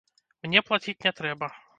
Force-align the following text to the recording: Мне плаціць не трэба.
Мне 0.45 0.63
плаціць 0.69 0.95
не 1.05 1.11
трэба. 1.19 1.51